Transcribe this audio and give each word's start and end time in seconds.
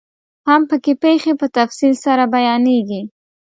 هم 0.47 0.61
پکې 0.69 0.93
پيښې 1.03 1.33
په 1.39 1.47
تفصیل 1.57 1.93
سره 2.05 2.23
بیانیږي. 2.33 3.01